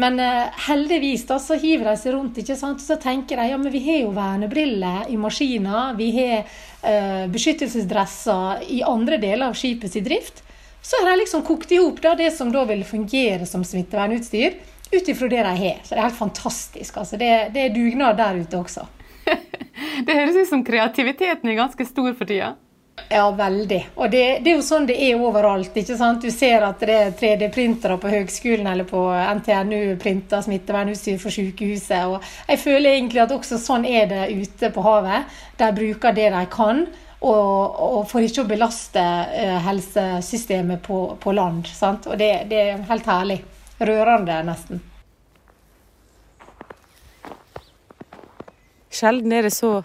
Men 0.00 0.20
uh, 0.20 0.48
heldigvis 0.68 1.26
da, 1.28 1.36
så 1.42 1.58
hiver 1.60 1.90
de 1.90 1.96
seg 2.00 2.14
rundt, 2.14 2.38
ikke 2.40 2.56
sant? 2.56 2.80
og 2.80 2.86
så 2.86 2.96
tenker 3.00 3.36
de 3.36 3.50
ja, 3.50 3.58
men 3.60 3.72
vi 3.72 3.82
har 3.84 4.00
jo 4.06 4.14
vernebriller 4.16 5.10
i 5.12 5.18
maskiner, 5.20 5.92
vi 5.98 6.08
har 6.16 6.46
uh, 6.46 7.26
beskyttelsesdresser 7.32 8.64
i 8.72 8.80
andre 8.88 9.20
deler 9.20 9.50
av 9.50 9.58
skipets 9.58 10.00
drift. 10.00 10.42
Så 10.82 10.98
har 10.98 11.12
de 11.12 11.20
liksom 11.20 11.44
kokt 11.46 11.70
i 11.72 11.78
hop 11.78 12.00
det 12.02 12.30
som 12.34 12.50
da 12.50 12.64
vil 12.66 12.82
fungere 12.84 13.46
som 13.46 13.62
smittevernutstyr, 13.64 14.56
ut 14.92 15.08
ifra 15.08 15.28
det 15.28 15.44
de 15.46 15.52
har. 15.60 15.78
Så 15.84 15.94
det 15.94 16.00
er 16.00 16.08
helt 16.08 16.18
fantastisk. 16.18 16.96
altså. 16.96 17.16
Det, 17.16 17.30
det 17.54 17.68
er 17.68 17.76
dugnad 17.76 18.18
der 18.18 18.40
ute 18.42 18.58
også. 18.58 18.88
det 20.06 20.16
høres 20.16 20.40
ut 20.40 20.50
som 20.50 20.64
kreativiteten 20.66 21.48
er 21.48 21.60
ganske 21.60 21.86
stor 21.86 22.12
for 22.18 22.28
tida? 22.28 22.54
Ja, 23.08 23.30
veldig. 23.30 23.78
Og 23.94 24.10
det, 24.10 24.22
det, 24.44 24.52
er 24.52 24.58
jo 24.58 24.64
sånn 24.64 24.86
det 24.88 24.96
er 25.00 25.20
overalt. 25.20 25.76
ikke 25.76 25.96
sant? 25.96 26.24
Du 26.24 26.32
ser 26.32 26.64
at 26.64 26.80
det 26.80 26.96
er 26.96 27.14
3D-printere 27.16 27.96
på 28.00 28.12
høgskolen 28.12 28.68
eller 28.68 28.88
på 28.88 29.00
NTNU 29.38 29.96
printer 30.00 30.44
smittevernutstyr 30.44 31.18
for 31.20 31.34
sykehuset. 31.34 32.08
Og 32.08 32.20
jeg 32.48 32.60
føler 32.60 32.96
egentlig 32.96 33.24
at 33.24 33.34
også 33.36 33.60
sånn 33.60 33.88
er 33.88 34.08
det 34.12 34.28
ute 34.32 34.72
på 34.72 34.84
havet. 34.84 35.32
De 35.60 35.72
bruker 35.76 36.16
det 36.16 36.28
de 36.36 36.44
kan. 36.52 36.86
Og, 37.22 37.82
og 37.88 38.00
for 38.10 38.24
ikke 38.24 38.42
å 38.42 38.50
belaste 38.50 39.02
eh, 39.38 39.58
helsesystemet 39.62 40.82
på, 40.84 41.02
på 41.22 41.36
land. 41.36 41.68
Sant? 41.70 42.08
Og 42.10 42.18
det, 42.18 42.32
det 42.50 42.64
er 42.64 42.88
helt 42.88 43.08
herlig. 43.08 43.42
Rørende, 43.82 44.40
nesten. 44.46 44.82
Sjelden 48.92 49.32
er 49.32 49.46
det 49.46 49.54
så 49.56 49.78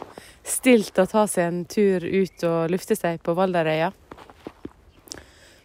stilt 0.43 0.97
å 0.99 1.07
ta 1.07 1.23
seg 1.31 1.47
en 1.47 1.61
tur 1.69 2.03
ut 2.03 2.43
og 2.47 2.71
lufte 2.73 2.95
seg 2.99 3.21
på 3.23 3.35
Valderøya. 3.37 3.93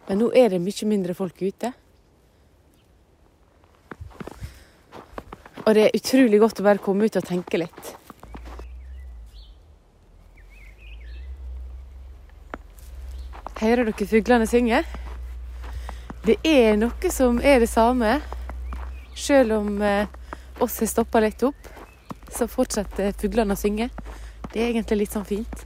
Men 0.07 0.21
nå 0.23 0.29
er 0.39 0.53
det 0.53 0.63
mye 0.63 0.89
mindre 0.91 1.17
folk 1.19 1.43
ute. 1.43 1.73
Og 5.63 5.75
det 5.75 5.89
er 5.89 5.99
utrolig 5.99 6.39
godt 6.43 6.63
å 6.63 6.67
bare 6.67 6.83
komme 6.83 7.07
ut 7.07 7.19
og 7.19 7.27
tenke 7.27 7.59
litt. 7.63 7.93
Hører 13.63 13.87
dere 13.87 14.07
fuglene 14.11 14.47
synge? 14.51 14.81
Det 16.27 16.35
er 16.47 16.75
noe 16.79 17.11
som 17.15 17.39
er 17.39 17.63
det 17.63 17.71
samme. 17.71 18.17
Selv 19.15 19.55
om 19.61 19.77
eh, 19.87 20.11
oss 20.63 20.81
har 20.83 20.91
stoppa 20.91 21.23
litt 21.23 21.43
opp, 21.47 21.71
så 22.37 22.49
fortsetter 22.51 23.15
fuglene 23.19 23.57
å 23.57 23.61
synge. 23.61 23.89
Det 24.53 24.61
er 24.61 24.73
egentlig 24.73 25.05
litt 25.05 25.17
sånn 25.17 25.29
fint. 25.29 25.65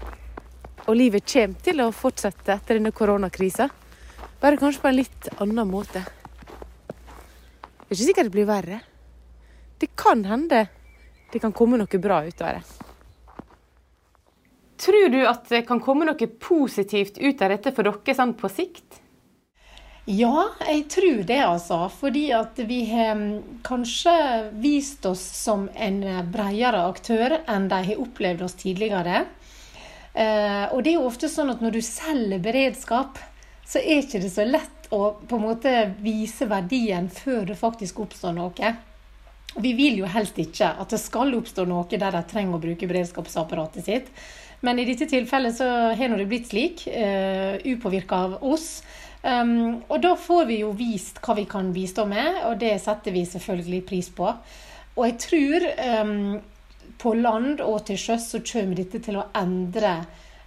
Og 0.87 0.95
livet 0.95 1.27
kommer 1.33 1.63
til 1.67 1.83
å 1.83 1.91
fortsette 1.95 2.55
etter 2.55 2.79
denne 2.79 2.95
koronakrisa. 2.95 3.69
Bare 4.41 4.61
kanskje 4.61 4.83
på 4.83 4.91
en 4.91 4.99
litt 4.99 5.29
annen 5.43 5.71
måte. 5.71 6.05
Det 6.87 7.89
er 7.89 7.97
ikke 7.97 8.03
sikkert 8.05 8.29
det 8.29 8.37
blir 8.37 8.49
verre. 8.49 8.81
Det 9.79 9.91
kan 9.99 10.25
hende 10.27 10.67
det 11.33 11.41
kan 11.43 11.53
komme 11.53 11.79
noe 11.81 11.99
bra 12.01 12.21
ut 12.25 12.41
av 12.41 12.57
det. 12.57 12.63
Tror 14.81 15.09
du 15.11 15.19
at 15.27 15.49
det 15.51 15.65
kan 15.67 15.81
komme 15.83 16.07
noe 16.07 16.29
positivt 16.41 17.19
ut 17.19 17.43
av 17.43 17.51
dette 17.55 17.73
for 17.75 17.89
dere 17.89 18.15
sånn 18.17 18.37
på 18.39 18.51
sikt? 18.53 19.01
Ja, 20.07 20.53
jeg 20.63 20.85
tror 20.95 21.23
det, 21.27 21.41
altså. 21.43 21.81
Fordi 21.91 22.29
at 22.35 22.59
vi 22.69 22.85
har 22.93 23.23
kanskje 23.67 24.15
vist 24.63 25.07
oss 25.07 25.25
som 25.41 25.67
en 25.75 25.99
bredere 26.31 26.85
aktør 26.87 27.41
enn 27.43 27.67
de 27.73 27.81
har 27.89 28.03
opplevd 28.05 28.45
oss 28.47 28.55
tidligere. 28.61 29.25
Eh, 30.15 30.65
og 30.71 30.85
det 30.85 30.93
er 30.93 31.01
jo 31.01 31.09
ofte 31.11 31.29
sånn 31.29 31.51
at 31.53 31.61
når 31.65 31.75
du 31.75 31.83
selger 31.85 32.41
beredskap, 32.41 33.19
så 33.67 33.83
er 33.83 34.05
ikke 34.05 34.23
det 34.23 34.31
så 34.33 34.47
lett 34.47 34.87
å 34.95 35.17
på 35.27 35.41
en 35.41 35.45
måte 35.49 35.73
vise 35.99 36.47
verdien 36.47 37.11
før 37.11 37.43
det 37.51 37.59
faktisk 37.59 37.99
oppstår 38.07 38.37
noe. 38.37 38.73
Vi 39.57 39.73
vil 39.75 39.99
jo 40.05 40.09
helst 40.13 40.39
ikke 40.39 40.71
at 40.85 40.93
det 40.93 41.01
skal 41.03 41.35
oppstå 41.35 41.65
noe 41.67 41.89
der 41.91 42.15
de 42.15 42.23
trenger 42.31 42.57
å 42.57 42.63
bruke 42.63 42.89
beredskapsapparatet 42.89 43.89
sitt. 43.89 44.13
Men 44.65 44.79
i 44.79 44.87
dette 44.89 45.09
tilfellet 45.11 45.59
så 45.59 45.67
har 45.97 46.15
det 46.17 46.29
blitt 46.29 46.49
slik, 46.49 46.87
uh, 46.89 47.57
upåvirka 47.61 48.21
av 48.29 48.39
oss. 48.45 48.81
Um, 49.27 49.81
og 49.91 49.99
da 50.05 50.13
får 50.15 50.45
vi 50.47 50.61
jo 50.61 50.71
vist 50.79 51.19
hva 51.25 51.35
vi 51.35 51.47
kan 51.51 51.73
bistå 51.75 52.05
med, 52.07 52.45
og 52.47 52.61
det 52.61 52.77
setter 52.83 53.15
vi 53.15 53.25
selvfølgelig 53.27 53.81
pris 53.89 54.11
på. 54.15 54.29
Og 54.97 55.03
jeg 55.03 55.17
tror 55.25 55.67
um, 56.05 56.37
på 57.01 57.15
land 57.19 57.61
og 57.65 57.81
til 57.89 57.99
sjøs 58.01 58.31
så 58.33 58.41
kommer 58.47 58.79
dette 58.79 59.01
til 59.03 59.19
å 59.19 59.27
endre 59.37 59.97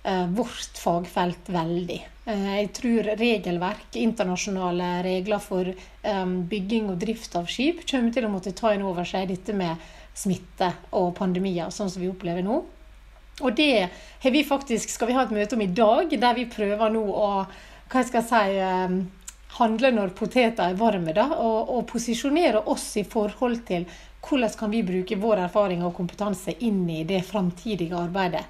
uh, 0.06 0.26
vårt 0.32 0.80
fagfelt 0.80 1.52
veldig. 1.52 2.00
Uh, 2.30 2.48
jeg 2.62 2.72
tror 2.80 3.12
regelverk, 3.20 4.00
internasjonale 4.00 4.90
regler 5.06 5.44
for 5.44 5.74
um, 6.08 6.36
bygging 6.50 6.88
og 6.94 7.02
drift 7.04 7.36
av 7.36 7.52
skip, 7.52 7.84
kommer 7.90 8.16
til 8.16 8.30
å 8.30 8.32
måtte 8.32 8.56
ta 8.56 8.72
inn 8.74 8.88
over 8.88 9.08
seg 9.08 9.28
dette 9.34 9.56
med 9.60 9.92
smitte 10.16 10.72
og 10.96 11.12
pandemier, 11.20 11.68
sånn 11.74 11.92
som 11.92 12.04
vi 12.04 12.12
opplever 12.12 12.48
nå. 12.48 12.62
Og 13.40 13.56
det 13.56 13.90
har 14.24 14.32
vi 14.32 14.44
faktisk, 14.44 14.92
skal 14.92 15.12
vi 15.12 15.16
ha 15.16 15.24
et 15.28 15.36
møte 15.36 15.56
om 15.56 15.64
i 15.64 15.72
dag, 15.72 16.12
der 16.12 16.36
vi 16.36 16.48
prøver 16.52 16.92
nå 16.92 17.04
å 17.12 17.30
hva 17.90 18.04
jeg 18.04 18.10
skal 18.12 18.26
si 18.26 18.60
ehm, 18.62 19.00
handle 19.58 19.92
når 19.96 20.14
poteter 20.18 20.70
er 20.70 20.78
varme, 20.80 21.14
da, 21.16 21.26
og, 21.42 21.72
og 21.74 21.88
posisjonere 21.90 22.62
oss 22.70 22.92
i 23.02 23.06
forhold 23.08 23.64
til 23.68 23.88
hvordan 24.26 24.58
kan 24.60 24.72
vi 24.72 24.84
bruke 24.84 25.18
vår 25.18 25.46
erfaring 25.46 25.84
og 25.86 25.96
kompetanse 25.98 26.54
inn 26.66 26.84
i 26.92 27.04
det 27.08 27.24
framtidige 27.26 27.98
arbeidet 27.98 28.44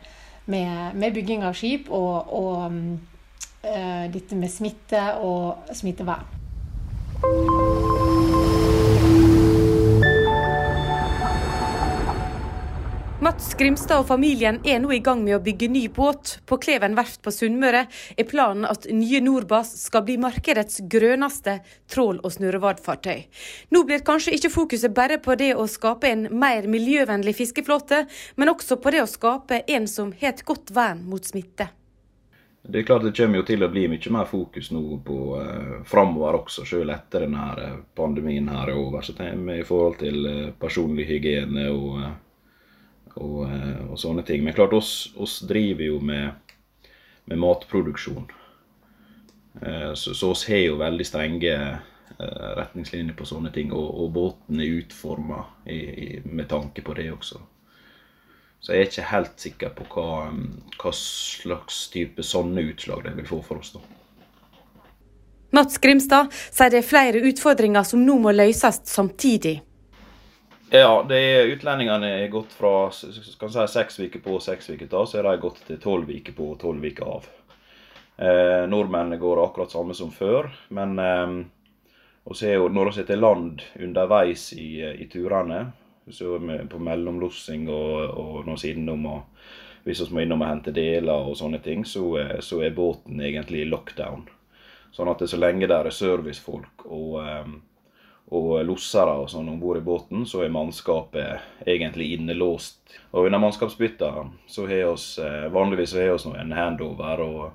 med, 0.49 0.95
med, 0.95 1.13
bygging 1.13 1.45
av 1.45 1.53
skip 1.57 1.91
og, 1.93 2.33
og 2.33 2.73
uh, 2.73 4.05
dette 4.09 4.39
med 4.39 4.49
smitte 4.51 5.03
og 5.21 5.69
smittevern. 5.77 6.25
Mats 13.19 13.49
Grimstad 13.59 13.99
og 13.99 14.05
familien 14.07 14.61
er 14.63 14.77
nå 14.79 14.93
i 14.95 15.01
gang 15.03 15.19
med 15.25 15.35
å 15.35 15.41
bygge 15.43 15.67
ny 15.67 15.81
båt. 15.91 16.37
På 16.47 16.55
Kleven 16.55 16.93
verft 16.95 17.19
på 17.19 17.33
Sunnmøre 17.35 17.81
er 18.15 18.27
planen 18.29 18.63
at 18.63 18.85
nye 18.95 19.19
Nordbass 19.19 19.73
skal 19.81 20.05
bli 20.07 20.15
markedets 20.23 20.79
grønneste 20.87 21.57
trål- 21.91 22.21
og 22.23 22.31
snurrevadfartøy. 22.37 23.25
Nå 23.75 23.81
blir 23.89 24.05
kanskje 24.07 24.37
ikke 24.37 24.53
fokuset 24.53 24.95
bare 24.95 25.17
på 25.19 25.35
det 25.35 25.49
å 25.59 25.65
skape 25.67 26.07
en 26.07 26.29
mer 26.31 26.69
miljøvennlig 26.71 27.33
fiskeflåte, 27.41 28.05
men 28.39 28.53
også 28.53 28.79
på 28.79 28.95
det 28.95 29.03
å 29.03 29.11
skape 29.11 29.65
en 29.67 29.89
som 29.91 30.15
har 30.21 30.31
et 30.31 30.45
godt 30.47 30.71
vern 30.71 31.03
mot 31.03 31.27
smitte. 31.27 31.67
Det 32.63 32.79
er 32.79 32.87
klart 32.87 33.03
det 33.03 33.13
kommer 33.19 33.41
jo 33.41 33.49
til 33.51 33.67
å 33.67 33.71
bli 33.73 33.83
mye 33.91 34.15
mer 34.15 34.31
fokus 34.31 34.71
nå 34.71 34.85
på 35.03 35.19
eh, 35.41 35.75
framover 35.91 36.39
også, 36.39 36.63
selv 36.71 36.95
etter 36.95 37.27
denne 37.27 37.51
eh, 37.59 37.77
pandemien 37.99 38.47
her 38.55 38.71
er 38.71 38.79
over. 38.79 39.03
Så 39.03 39.11
I 39.19 39.67
forhold 39.67 39.99
til 40.05 40.23
eh, 40.23 40.41
personlig 40.55 41.11
hygiene 41.11 41.67
og 41.75 41.99
eh, 41.99 42.17
og, 43.15 43.43
eh, 43.49 43.83
og, 43.89 43.97
sånne 43.99 44.23
ting. 44.27 44.43
Men 44.43 44.55
klart, 44.57 44.73
oss, 44.73 45.13
oss 45.17 45.39
driver 45.47 45.85
jo 45.85 45.99
med, 46.03 46.55
med 47.25 47.41
matproduksjon. 47.41 48.27
Eh, 49.61 49.93
så, 49.93 50.13
så 50.13 50.31
oss 50.33 50.47
har 50.49 50.63
jo 50.63 50.79
veldig 50.79 51.07
strenge 51.07 51.53
eh, 51.55 52.49
retningslinjer 52.59 53.17
på 53.17 53.27
sånne 53.27 53.53
ting, 53.55 53.73
og, 53.73 53.87
og 54.03 54.11
båten 54.15 54.61
er 54.61 54.81
utforma 54.81 55.45
med 55.65 56.49
tanke 56.49 56.83
på 56.85 56.97
det 56.97 57.11
også. 57.13 57.41
Så 58.59 58.75
jeg 58.75 58.81
er 58.81 58.89
ikke 58.89 59.11
helt 59.13 59.39
sikker 59.39 59.71
på 59.77 59.85
hva, 59.93 60.09
hva 60.81 60.91
slags 60.95 61.85
type 61.93 62.23
sånne 62.27 62.65
utslag 62.73 63.05
det 63.05 63.15
vil 63.21 63.29
få 63.29 63.39
for 63.45 63.63
oss. 63.63 63.71
da. 63.77 63.83
Mats 65.55 65.79
Grimstad 65.81 66.29
sier 66.35 66.69
det 66.69 66.83
er 66.83 66.85
flere 66.85 67.21
utfordringer 67.25 67.87
som 67.87 68.03
nå 68.05 68.19
må 68.21 68.33
løses 68.35 68.83
samtidig. 68.85 69.61
Ja, 70.71 71.05
det 71.09 71.17
er 71.17 71.47
utlendingene 71.49 72.11
er 72.19 72.27
gått 72.29 72.51
fra 72.53 72.91
kan 73.41 73.49
si, 73.49 73.63
seks 73.73 73.95
uker 73.99 74.21
på 74.21 74.35
og 74.37 74.43
seks 74.45 74.67
uker 74.69 74.91
av, 74.93 75.07
så 75.09 75.17
er 75.17 75.25
de 75.25 75.41
gått 75.41 75.63
til 75.65 75.79
tolv 75.81 76.11
uker 76.13 76.35
på 76.37 76.51
og 76.53 76.59
tolv 76.61 76.83
uker 76.85 77.07
av. 77.09 77.29
Eh, 78.21 78.67
nordmennene 78.69 79.17
går 79.17 79.41
akkurat 79.41 79.73
samme 79.73 79.95
som 79.97 80.11
før, 80.13 80.51
men 80.77 80.93
eh, 81.01 81.33
jo, 82.53 82.67
når 82.69 82.91
vi 82.91 83.01
er 83.01 83.07
til 83.07 83.23
land 83.23 83.63
underveis 83.79 84.51
i, 84.53 84.83
i 84.93 85.07
turene, 85.09 85.63
så 86.13 86.37
med, 86.37 86.67
på 86.69 86.81
mellomlossing 86.85 87.65
og, 87.73 87.95
og 88.21 88.45
når 88.45 88.61
er 88.61 88.77
innom 88.77 89.09
og 89.09 89.49
hvis 89.87 90.03
vi 90.05 90.13
må 90.13 90.21
innom 90.21 90.43
og 90.45 90.51
hente 90.51 90.73
deler 90.75 91.31
og 91.31 91.37
sånne 91.39 91.63
ting, 91.65 91.81
så, 91.87 92.03
så 92.45 92.61
er 92.61 92.77
båten 92.77 93.21
egentlig 93.25 93.63
i 93.63 93.69
lockdown. 93.71 94.27
Sånn 94.93 95.09
at 95.09 95.25
så 95.25 95.37
lenge 95.39 95.65
det 95.69 95.77
er 95.79 95.89
servicefolk 95.95 96.85
og 96.85 97.17
eh, 97.23 97.57
og 98.29 98.59
lossere 98.65 99.15
og 99.23 99.29
sånn 99.31 99.49
om 99.49 99.59
bord 99.61 99.79
i 99.79 99.85
båten, 99.85 100.25
så 100.29 100.43
er 100.45 100.53
mannskapet 100.53 101.65
egentlig 101.65 102.11
innelåst. 102.13 102.77
Og 103.11 103.25
under 103.25 103.41
mannskapsbytta 103.41 104.11
så 104.47 104.67
har 104.69 104.83
vi 104.91 105.23
eh, 105.23 105.47
vanligvis 105.53 105.95
har 105.97 106.13
oss 106.13 106.27
en 106.29 106.53
handover 106.53 107.23
og 107.25 107.45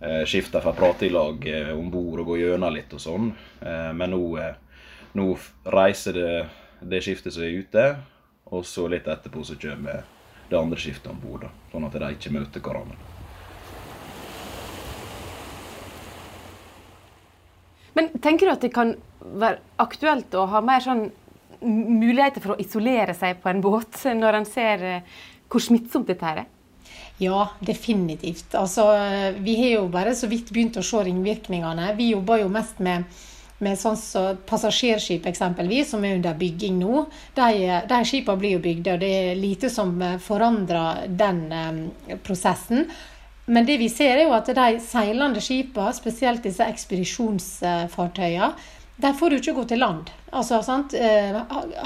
eh, 0.00 0.24
skifter 0.26 0.64
fra 0.64 0.74
prate 0.74 1.06
i 1.06 1.12
lag 1.14 1.46
eh, 1.46 1.70
om 1.78 1.90
bord 1.90 2.24
og 2.24 2.32
går 2.32 2.42
gjennom 2.42 2.74
litt 2.74 2.96
og 2.96 3.04
sånn. 3.04 3.30
Eh, 3.62 3.92
men 3.94 4.10
nå, 4.16 4.24
eh, 4.42 4.82
nå, 5.14 5.28
reiser 5.70 6.18
det 6.18 6.34
det 6.80 7.02
skiftet 7.04 7.36
som 7.36 7.44
er 7.44 7.60
ute, 7.60 7.86
og 8.50 8.64
så 8.66 8.86
litt 8.88 9.06
etterpå 9.06 9.44
så 9.44 9.58
kommer 9.60 10.02
det 10.50 10.58
andre 10.58 10.80
skiftet 10.80 11.12
om 11.12 11.22
bord. 11.22 11.46
Sånn 11.70 11.86
at 11.86 11.98
de 12.00 12.12
ikke 12.16 12.34
møter 12.34 12.64
hverandre. 12.64 13.09
Men 18.00 18.14
tenker 18.24 18.48
du 18.48 18.52
at 18.54 18.62
det 18.64 18.72
kan 18.72 18.94
være 19.20 19.58
aktuelt 19.82 20.32
å 20.32 20.46
ha 20.48 20.62
mer 20.64 20.80
sånn 20.80 21.10
muligheter 21.60 22.40
for 22.40 22.54
å 22.54 22.62
isolere 22.62 23.12
seg 23.12 23.42
på 23.42 23.50
en 23.50 23.60
båt, 23.60 23.98
når 24.22 24.38
en 24.38 24.48
ser 24.48 24.84
eh, 24.88 25.18
hvor 25.50 25.60
smittsomt 25.60 26.08
dette 26.08 26.30
er? 26.30 26.46
Ja, 27.20 27.50
definitivt. 27.60 28.54
Altså, 28.56 28.86
vi 29.44 29.58
har 29.58 29.74
jo 29.74 29.82
bare 29.92 30.14
så 30.16 30.30
vidt 30.30 30.48
begynt 30.54 30.78
å 30.80 30.84
se 30.86 31.02
ringvirkningene. 31.10 31.90
Vi 31.98 32.14
jobber 32.14 32.40
jo 32.40 32.48
mest 32.54 32.80
med, 32.80 33.04
med 33.60 33.76
sånn 33.76 33.98
så 34.00 34.22
passasjerskip 34.48 35.28
eksempelvis, 35.28 35.90
som 35.92 36.06
er 36.08 36.16
under 36.16 36.38
bygging 36.40 36.80
nå. 36.80 37.04
De, 37.36 37.50
de 37.90 38.00
skipene 38.08 38.40
blir 38.40 38.56
jo 38.56 38.64
bygd, 38.64 38.94
og 38.94 39.04
det 39.04 39.12
er 39.18 39.36
lite 39.36 39.68
som 39.68 39.92
forandrer 40.24 41.04
den 41.20 41.42
um, 41.52 41.82
prosessen. 42.24 42.88
Men 43.50 43.66
det 43.66 43.80
vi 43.80 43.88
ser 43.90 44.14
er 44.14 44.28
jo 44.28 44.34
at 44.36 44.46
de 44.54 44.78
seilende 44.84 45.40
skipene, 45.42 45.90
spesielt 45.96 46.44
disse 46.46 46.66
ekspedisjonsfartøyene, 46.70 48.52
der 49.00 49.16
får 49.16 49.30
du 49.30 49.36
ikke 49.40 49.54
gå 49.56 49.64
til 49.64 49.80
land. 49.80 50.10
Altså, 50.30 50.60
sant? 50.62 50.94
Eh, 50.94 51.38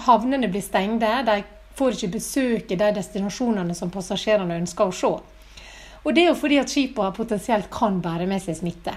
havnene 0.05 0.51
blir 0.51 0.65
stengte. 0.65 1.13
De 1.25 1.39
får 1.79 1.97
ikke 1.97 2.17
besøke 2.17 2.77
de 2.77 2.91
destinasjonene 2.97 3.77
som 3.79 3.93
passasjerene 3.95 4.59
ønsker 4.61 4.91
å 4.91 4.97
se. 4.99 5.13
Og 6.05 6.13
det 6.13 6.25
er 6.25 6.33
jo 6.33 6.37
fordi 6.37 6.59
at 6.61 6.73
skipene 6.75 7.15
potensielt 7.17 7.71
kan 7.73 8.01
bære 8.05 8.27
med 8.29 8.43
seg 8.45 8.59
smitte. 8.59 8.97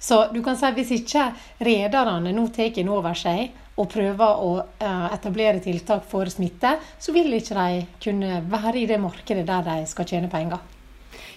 Så 0.00 0.24
du 0.32 0.40
kan 0.42 0.56
si 0.56 0.66
at 0.66 0.74
hvis 0.74 0.94
ikke 0.96 1.28
rederne 1.60 2.32
nå 2.32 2.48
tar 2.56 2.72
inn 2.80 2.88
over 2.88 3.14
seg 3.14 3.52
og 3.76 3.92
prøver 3.92 4.42
å 4.42 4.50
eh, 4.58 5.06
etablere 5.12 5.62
tiltak 5.62 6.08
for 6.08 6.26
smitte, 6.32 6.78
så 6.98 7.14
vil 7.14 7.30
ikke 7.36 7.62
de 7.62 7.86
kunne 8.02 8.42
være 8.48 8.80
i 8.80 8.88
det 8.90 8.98
markedet 9.00 9.46
der 9.46 9.66
de 9.70 9.80
skal 9.86 10.08
tjene 10.08 10.32
penger. 10.32 10.79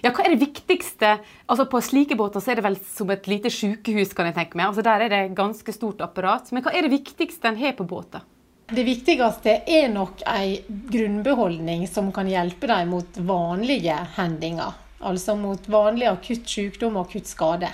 Ja, 0.04 0.12
Hva 0.12 0.26
er 0.26 0.34
det 0.34 0.42
viktigste? 0.42 1.14
Altså 1.48 1.66
På 1.72 1.80
slike 1.80 2.18
båter 2.20 2.44
så 2.44 2.52
er 2.52 2.60
det 2.60 2.66
vel 2.66 2.76
som 2.84 3.12
et 3.14 3.28
lite 3.32 3.48
sykehus, 3.54 4.12
kan 4.16 4.28
jeg 4.28 4.36
tenke 4.36 4.60
meg. 4.60 4.68
Altså 4.68 4.84
Der 4.84 5.06
er 5.06 5.12
det 5.14 5.36
ganske 5.38 5.72
stort 5.76 6.02
apparat. 6.04 6.50
Men 6.52 6.64
hva 6.66 6.74
er 6.76 6.84
det 6.84 6.92
viktigste 6.92 7.48
en 7.48 7.60
har 7.62 7.78
på 7.78 7.86
båter? 7.88 8.26
Det 8.68 8.84
viktigste 8.84 9.54
er 9.64 9.88
nok 9.92 10.26
ei 10.28 10.58
grunnbeholdning 10.68 11.86
som 11.88 12.10
kan 12.16 12.28
hjelpe 12.28 12.68
dem 12.68 12.92
mot 12.92 13.20
vanlige 13.30 13.96
hendinger. 14.18 14.76
Altså 15.04 15.38
mot 15.40 15.70
vanlig 15.72 16.10
akutt 16.12 16.52
sykdom 16.52 16.98
og 16.98 17.08
akutt 17.08 17.30
skade. 17.32 17.70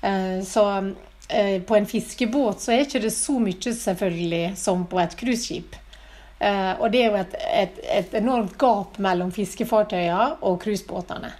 Eh, 0.00 0.40
så 0.48 0.64
eh, 1.28 1.58
på 1.60 1.76
en 1.76 1.88
fiskebåt 1.88 2.64
så 2.64 2.72
er 2.72 2.86
ikke 2.86 3.02
det 3.04 3.12
så 3.12 3.36
mye 3.42 3.74
selvfølgelig 3.76 4.54
som 4.56 4.86
på 4.88 5.02
et 5.02 5.16
cruiseskip. 5.20 5.76
Eh, 6.38 6.72
og 6.78 6.88
det 6.94 7.02
er 7.02 7.10
jo 7.10 7.20
et, 7.20 7.36
et, 7.64 7.84
et 7.98 8.16
enormt 8.22 8.56
gap 8.60 8.96
mellom 9.02 9.34
fiskefartøyene 9.36 10.38
og 10.40 10.62
cruisebåtene. 10.64 11.34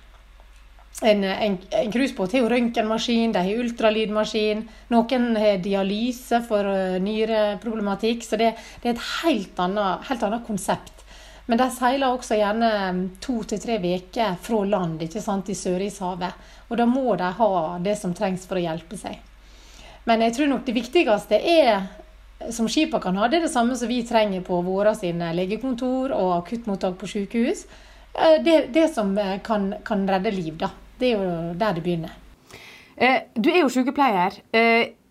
En, 1.03 1.25
en, 1.25 1.59
en 1.71 1.93
cruisebåt 1.93 2.33
har 2.35 2.43
jo 2.43 2.51
røntgenmaskin, 2.51 3.33
de 3.33 3.43
har 3.47 3.61
ultralydmaskin. 3.63 4.65
Noen 4.91 5.29
har 5.39 5.61
dialyse 5.63 6.41
for 6.49 6.67
uh, 6.67 6.97
nyreproblematikk. 7.03 8.25
Så 8.27 8.39
det, 8.41 8.55
det, 8.83 8.89
er 8.89 8.97
et 8.97 9.05
helt 9.23 9.61
annet, 9.63 10.09
helt 10.09 10.25
annet, 10.27 10.47
konsept. 10.49 11.05
Men 11.47 11.63
de 11.63 11.69
seiler 11.73 12.11
også 12.11 12.37
gjerne 12.37 12.73
mm, 12.93 13.05
to 13.25 13.39
til 13.49 13.63
tre 13.63 13.79
uker 13.79 14.35
fra 14.43 14.65
land 14.69 15.07
ikke 15.07 15.23
sant, 15.25 15.49
i 15.49 15.57
Sørishavet. 15.57 16.51
Og 16.69 16.77
da 16.77 16.89
må 16.91 17.15
de 17.17 17.31
ha 17.39 17.53
det 17.81 17.95
som 18.01 18.13
trengs 18.17 18.45
for 18.51 18.59
å 18.59 18.67
hjelpe 18.67 18.99
seg. 19.01 19.23
Men 20.09 20.27
jeg 20.27 20.35
tror 20.37 20.51
nok 20.51 20.67
det 20.67 20.77
viktigste 20.77 21.39
er 21.39 21.87
som 22.55 22.69
skipene 22.71 23.03
kan 23.03 23.17
ha, 23.19 23.27
det 23.29 23.41
er 23.41 23.47
det 23.47 23.53
samme 23.53 23.75
som 23.77 23.91
vi 23.91 24.03
trenger 24.07 24.45
på 24.47 24.61
våre 24.67 24.95
sine 24.97 25.33
legekontor 25.35 26.15
og 26.17 26.37
akuttmottak 26.39 26.99
på 27.01 27.11
sykehus. 27.11 27.65
Eh, 28.15 28.43
det, 28.43 28.67
det 28.67 28.89
som 28.89 29.19
eh, 29.19 29.41
kan, 29.41 29.75
kan 29.85 30.09
redde 30.09 30.31
liv, 30.31 30.57
da. 30.59 30.71
Det 30.99 31.13
er 31.13 31.21
jo 31.21 31.55
der 31.59 31.77
det 31.77 31.85
begynner. 31.85 32.17
Eh, 32.97 33.23
du 33.35 33.51
er 33.53 33.63
jo 33.63 33.71
sykepleier. 33.73 34.41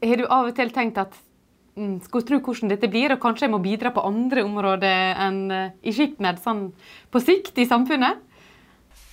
Har 0.08 0.20
du 0.20 0.27
av 0.27 0.51
og 0.51 0.56
til 0.58 0.74
tenkt 0.75 1.00
at 1.01 1.16
skal 1.77 2.24
skulle 2.24 2.25
tro 2.25 2.39
hvordan 2.42 2.72
dette 2.74 2.89
blir, 2.89 3.13
og 3.13 3.22
kanskje 3.22 3.46
jeg 3.46 3.54
må 3.54 3.62
bidra 3.62 3.92
på 3.94 4.04
andre 4.06 4.42
områder 4.46 5.20
enn 5.22 5.44
i 5.86 5.92
SkipMed, 5.94 6.39
sånn 6.42 6.63
på 7.13 7.22
sikt 7.22 7.60
i 7.62 7.68
samfunnet? 7.70 8.24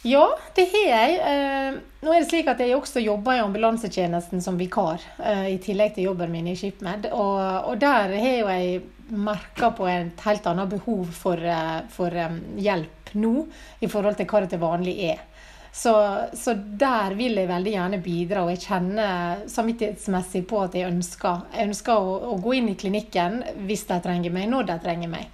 Ja, 0.09 0.25
det 0.57 0.65
har 0.73 0.87
jeg. 0.89 1.77
Nå 2.01 2.13
er 2.13 2.25
det 2.25 2.31
slik 2.31 2.49
at 2.49 2.63
jeg 2.65 2.73
også 2.77 3.05
jobber 3.05 3.37
i 3.37 3.43
ambulansetjenesten 3.45 4.41
som 4.45 4.57
vikar, 4.61 5.05
i 5.49 5.59
tillegg 5.65 5.93
til 5.99 6.09
jobben 6.09 6.33
min 6.33 6.49
i 6.49 6.57
SkipMed. 6.57 7.11
Og, 7.13 7.69
og 7.69 7.77
der 7.85 8.17
har 8.17 8.37
jo 8.41 8.49
jeg 8.49 8.81
merka 9.13 9.69
på 9.77 9.89
et 9.93 10.25
helt 10.25 10.49
annet 10.49 10.73
behov 10.73 11.13
for, 11.21 11.45
for 11.93 12.17
hjelp 12.65 13.04
nå, 13.19 13.47
i 13.81 13.91
forhold 13.91 14.19
til 14.19 14.29
hva 14.31 14.45
det 14.45 14.53
til 14.55 14.63
vanlig 14.63 14.99
er. 15.13 15.23
Så, 15.75 15.93
så, 16.39 16.53
der 16.55 17.17
vil 17.19 17.35
jeg 17.35 17.51
veldig 17.51 17.71
gjerne 17.73 17.99
bidra, 17.99 18.45
og 18.45 18.53
jeg 18.53 18.63
kjenner 18.63 19.41
samvittighetsmessig 19.51 20.45
på 20.47 20.61
at 20.63 20.77
jeg 20.79 20.87
ønsker, 20.87 21.49
jeg 21.51 21.67
ønsker 21.73 21.99
å, 21.99 22.13
å, 22.31 22.37
gå 22.39 22.53
inn 22.61 22.69
i 22.71 22.77
klinikken 22.79 23.41
hvis 23.67 23.83
de 23.89 23.99
trenger 24.05 24.31
meg, 24.37 24.47
når 24.53 24.69
de 24.69 24.77
trenger 24.85 25.11
meg. 25.11 25.33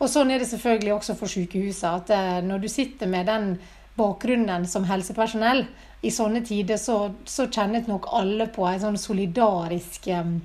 Og 0.00 0.08
sånn 0.08 0.32
er 0.32 0.40
det 0.40 0.48
selvfølgelig 0.48 0.94
også 0.94 1.16
for 1.20 1.28
sykehuset. 1.28 1.84
At 1.90 2.14
eh, 2.16 2.38
når 2.44 2.64
du 2.64 2.70
sitter 2.72 3.10
med 3.12 3.28
den 3.28 3.50
bakgrunnen 4.00 4.64
som 4.68 4.88
helsepersonell 4.88 5.66
i 6.00 6.12
sånne 6.12 6.40
tider, 6.44 6.80
så, 6.80 7.12
så 7.28 7.48
kjenner 7.52 7.84
nok 7.88 8.08
alle 8.16 8.48
på 8.52 8.64
en 8.68 8.80
sånn 8.80 8.98
solidarisk 9.00 10.08
eh, 10.08 10.36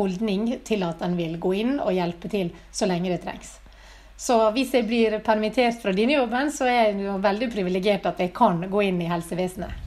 holdning 0.00 0.48
til 0.64 0.88
at 0.88 1.04
en 1.04 1.20
vil 1.20 1.36
gå 1.36 1.52
inn 1.60 1.76
og 1.76 1.92
hjelpe 1.92 2.32
til 2.32 2.56
så 2.72 2.88
lenge 2.88 3.12
det 3.12 3.20
trengs. 3.28 3.58
Så 4.16 4.36
hvis 4.56 4.72
jeg 4.72 4.86
blir 4.88 5.18
permittert 5.20 5.82
fra 5.82 5.92
denne 5.92 6.16
jobben, 6.16 6.48
så 6.48 6.64
er 6.64 6.78
jeg 6.88 7.02
jo 7.04 7.18
veldig 7.20 7.50
privilegert 7.52 8.06
at 8.08 8.22
jeg 8.22 8.32
kan 8.36 8.62
gå 8.72 8.86
inn 8.86 9.02
i 9.04 9.10
helsevesenet. 9.10 9.82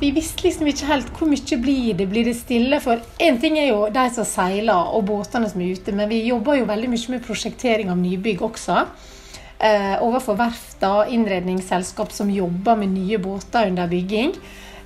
Vi 0.00 0.12
visste 0.16 0.44
liksom 0.44 0.68
ikke 0.68 0.88
helt 0.88 1.10
hvor 1.16 1.28
mye 1.28 1.58
blir 1.64 1.96
det 1.96 2.10
blir 2.12 2.28
det 2.28 2.36
stille. 2.36 2.76
For 2.84 3.00
én 3.20 3.40
ting 3.40 3.56
er 3.60 3.70
jo 3.70 3.88
de 3.92 4.04
som 4.12 4.28
seiler 4.28 4.92
og 4.92 5.08
båtene 5.08 5.48
som 5.48 5.64
er 5.64 5.80
ute, 5.80 5.96
men 5.96 6.12
vi 6.12 6.22
jobber 6.28 6.60
jo 6.60 6.68
veldig 6.68 6.92
mye 6.92 7.16
med 7.16 7.24
prosjektering 7.24 7.92
av 7.92 8.00
nybygg 8.00 8.44
også. 8.44 8.84
Eh, 9.60 9.96
overfor 10.04 10.36
verfter, 10.40 11.08
innredningsselskap 11.12 12.12
som 12.12 12.32
jobber 12.32 12.76
med 12.80 12.92
nye 12.96 13.20
båter 13.20 13.68
under 13.72 13.88
bygging. 13.88 14.36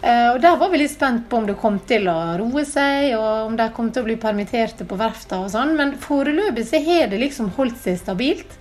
Eh, 0.04 0.30
og 0.34 0.40
Der 0.40 0.56
var 0.60 0.68
vi 0.68 0.82
litt 0.82 0.92
spent 0.92 1.28
på 1.30 1.38
om 1.40 1.46
det 1.48 1.56
kom 1.60 1.78
til 1.88 2.10
å 2.12 2.18
roe 2.36 2.64
seg, 2.68 3.14
og 3.16 3.48
om 3.48 3.54
de 3.56 3.70
kom 3.72 3.88
til 3.92 4.04
å 4.04 4.08
bli 4.10 4.18
permitterte 4.20 4.84
på 4.88 4.98
verfta 5.00 5.40
og 5.40 5.52
sånn. 5.54 5.72
Men 5.78 5.94
foreløpig 6.00 6.66
så 6.68 6.82
har 6.84 7.08
det 7.12 7.22
liksom 7.22 7.54
holdt 7.56 7.80
seg 7.80 7.96
stabilt. 8.02 8.58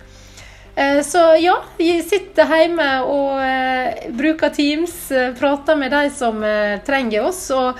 Eh, 0.74 1.02
så 1.06 1.34
ja, 1.38 1.58
vi 1.76 1.98
sitter 2.02 2.48
hjemme 2.48 2.88
og 3.04 3.42
eh, 3.44 4.08
bruker 4.16 4.54
Teams, 4.56 4.96
prater 5.38 5.76
med 5.78 5.92
de 5.92 6.08
som 6.14 6.40
trenger 6.86 7.28
oss. 7.28 7.44
Og 7.52 7.76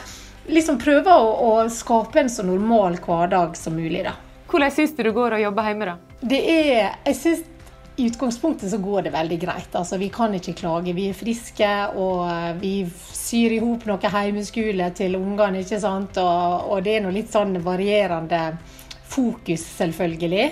liksom 0.52 0.76
prøver 0.82 1.24
å, 1.48 1.56
skape 1.72 2.20
en 2.20 2.30
så 2.30 2.44
normal 2.44 3.00
hverdag 3.00 3.56
som 3.56 3.78
mulig, 3.78 4.04
da. 4.04 4.18
Hvordan 4.50 4.70
syns 4.74 4.92
du 4.94 5.02
det 5.06 5.14
går 5.16 5.34
å 5.34 5.40
jobbe 5.40 5.64
hjemme, 5.66 5.88
da? 5.88 6.18
Det 6.20 6.40
er, 6.52 6.92
jeg 7.08 7.16
synes 7.16 7.48
i 7.96 8.06
utgangspunktet 8.06 8.70
så 8.70 8.78
går 8.78 9.02
det 9.02 9.12
veldig 9.14 9.38
greit. 9.38 9.74
Altså, 9.78 9.96
vi 9.96 10.08
kan 10.10 10.34
ikke 10.34 10.56
klage. 10.58 10.94
Vi 10.96 11.08
er 11.10 11.18
friske, 11.18 11.70
og 11.94 12.58
vi 12.58 12.76
syr 12.90 13.54
i 13.54 13.60
hop 13.62 13.86
noe 13.86 14.10
heimeskole 14.10 14.88
til 14.98 15.14
ungene. 15.18 15.62
ikke 15.62 15.78
sant? 15.80 16.18
Og, 16.18 16.70
og 16.74 16.82
det 16.86 16.96
er 16.96 17.04
noe 17.04 17.14
litt 17.14 17.30
sånn 17.30 17.54
varierende 17.62 18.42
fokus, 19.14 19.62
selvfølgelig. 19.78 20.48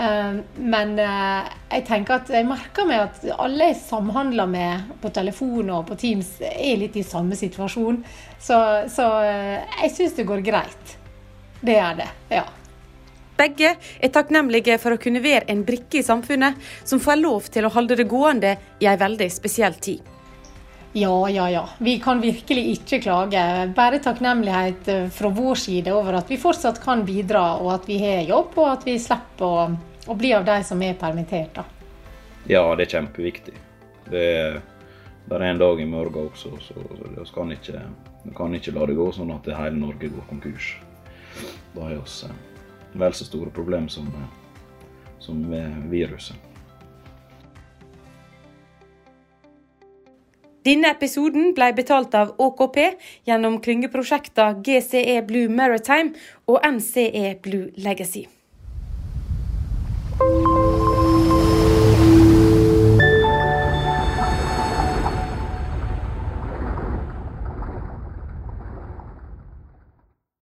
Uh, 0.00 0.40
men 0.58 0.94
uh, 0.98 1.46
jeg 1.70 1.84
tenker 1.86 2.20
at 2.20 2.30
jeg 2.32 2.46
merker 2.48 2.86
meg 2.88 3.04
at 3.04 3.24
alle 3.42 3.72
jeg 3.72 3.80
samhandler 3.82 4.48
med 4.50 4.94
på 5.02 5.10
telefon 5.14 5.70
og 5.74 5.88
på 5.90 5.98
Teams, 6.00 6.36
er 6.46 6.78
litt 6.80 6.98
i 6.98 7.06
samme 7.06 7.38
situasjon. 7.38 8.00
Så, 8.40 8.58
så 8.90 9.10
jeg 9.26 9.92
syns 9.94 10.16
det 10.18 10.26
går 10.30 10.42
greit. 10.46 10.96
Det 11.60 11.76
er 11.76 11.98
det, 12.02 12.08
ja. 12.32 12.46
Begge 13.40 13.74
er 13.80 14.12
takknemlige 14.12 14.76
for 14.82 14.92
å 14.92 15.00
kunne 15.00 15.22
være 15.24 15.48
en 15.48 15.64
brikke 15.64 16.02
i 16.02 16.04
samfunnet 16.04 16.58
som 16.84 17.00
får 17.00 17.20
lov 17.22 17.46
til 17.52 17.64
å 17.64 17.72
holde 17.72 17.96
det 17.96 18.08
gående 18.10 18.56
i 18.82 18.88
en 18.90 19.00
veldig 19.00 19.30
spesiell 19.32 19.78
tid. 19.80 20.04
Ja, 20.92 21.30
ja, 21.30 21.50
ja. 21.50 21.68
Vi 21.78 21.98
kan 22.02 22.20
virkelig 22.20 22.64
ikke 22.74 22.98
klage. 23.04 23.42
Bare 23.76 24.00
takknemlighet 24.02 24.88
eh, 24.90 25.06
fra 25.14 25.30
vår 25.30 25.54
side 25.54 25.94
over 25.94 26.18
at 26.18 26.30
vi 26.30 26.38
fortsatt 26.40 26.80
kan 26.82 27.04
bidra, 27.06 27.44
og 27.62 27.70
at 27.76 27.86
vi 27.86 28.00
har 28.02 28.26
jobb, 28.26 28.58
og 28.58 28.72
at 28.72 28.84
vi 28.88 28.96
slipper 28.98 29.46
å, 29.46 29.68
å 30.10 30.18
bli 30.18 30.34
av 30.34 30.44
de 30.48 30.58
som 30.66 30.82
er 30.82 30.98
permittert. 30.98 31.62
Ja, 32.50 32.64
det 32.74 32.88
er 32.88 32.96
kjempeviktig. 32.98 33.54
Det 34.10 34.26
er 34.34 34.60
bare 35.30 35.52
en 35.52 35.62
dag 35.62 35.80
i 35.80 35.86
morgen 35.86 36.26
også, 36.26 36.56
så 36.58 36.74
vi 36.90 37.26
kan 37.36 37.54
ikke, 37.54 37.86
kan 38.34 38.58
ikke 38.58 38.74
la 38.74 38.90
det 38.90 38.98
gå 38.98 39.10
sånn 39.14 39.30
at 39.36 39.46
hele 39.54 39.78
Norge 39.78 40.10
går 40.10 40.26
konkurs. 40.32 40.74
Da 41.76 41.86
har 41.86 41.94
vi 41.94 42.02
oss 42.02 42.24
vel 42.92 43.14
så 43.14 43.24
store 43.24 43.50
problem 43.50 43.88
som, 43.88 44.08
som 45.18 45.52
eh, 45.52 45.76
viruset. 45.90 46.36
Denne 50.60 50.90
episoden 50.92 51.54
ble 51.56 51.70
betalt 51.72 52.12
av 52.18 52.34
AKP 52.36 52.82
gjennom 53.28 53.56
klyngeprosjektene 53.64 54.60
GCE 54.66 55.22
Blue 55.24 55.48
Maritime 55.48 56.12
og 56.44 56.60
NCE 56.60 57.38
Blue 57.40 57.70
Legacy. 57.80 58.26